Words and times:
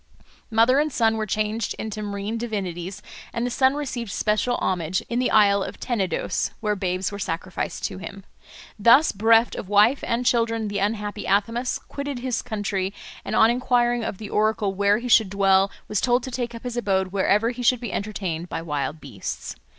Mother 0.49 0.79
and 0.79 0.91
son 0.91 1.15
were 1.15 1.27
changed 1.27 1.75
into 1.77 2.01
marine 2.01 2.35
divinities, 2.35 3.03
and 3.31 3.45
the 3.45 3.51
son 3.51 3.75
received 3.75 4.09
special 4.09 4.57
homage 4.57 5.01
in 5.09 5.19
the 5.19 5.29
isle 5.29 5.61
of 5.61 5.79
Tenedos, 5.79 6.49
where 6.59 6.75
babes 6.75 7.11
were 7.11 7.19
sacrificed 7.19 7.83
to 7.85 7.99
him. 7.99 8.23
Thus 8.79 9.11
bereft 9.11 9.53
of 9.53 9.69
wife 9.69 10.03
and 10.07 10.25
children 10.25 10.69
the 10.69 10.79
unhappy 10.79 11.27
Athamas 11.27 11.77
quitted 11.77 12.17
his 12.17 12.41
country, 12.41 12.95
and 13.23 13.35
on 13.35 13.51
enquiring 13.51 14.03
of 14.03 14.17
the 14.17 14.31
oracle 14.31 14.73
where 14.73 14.97
he 14.97 15.07
should 15.07 15.29
dwell 15.29 15.69
was 15.87 16.01
told 16.01 16.23
to 16.23 16.31
take 16.31 16.55
up 16.55 16.63
his 16.63 16.75
abode 16.77 17.09
wherever 17.09 17.51
he 17.51 17.61
should 17.61 17.79
be 17.79 17.93
entertained 17.93 18.49
by 18.49 18.63
wild 18.63 18.99
beasts. 19.01 19.55